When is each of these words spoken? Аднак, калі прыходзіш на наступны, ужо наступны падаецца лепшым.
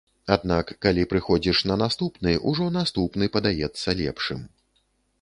Аднак, 0.35 0.71
калі 0.85 1.03
прыходзіш 1.11 1.61
на 1.73 1.77
наступны, 1.83 2.31
ужо 2.55 2.73
наступны 2.81 3.25
падаецца 3.39 3.99
лепшым. 4.05 4.39